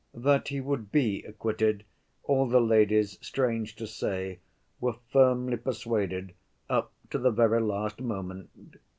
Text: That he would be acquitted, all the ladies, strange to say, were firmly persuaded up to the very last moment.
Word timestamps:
That 0.15 0.47
he 0.47 0.61
would 0.61 0.91
be 0.91 1.21
acquitted, 1.27 1.83
all 2.23 2.47
the 2.47 2.59
ladies, 2.59 3.19
strange 3.21 3.75
to 3.75 3.85
say, 3.85 4.39
were 4.79 4.95
firmly 5.11 5.57
persuaded 5.57 6.33
up 6.67 6.91
to 7.11 7.19
the 7.19 7.29
very 7.29 7.61
last 7.61 8.01
moment. 8.01 8.77